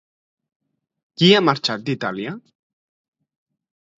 Qui 1.21 1.29
ha 1.33 1.41
marxat 1.49 1.85
d'Itàlia? 1.89 2.33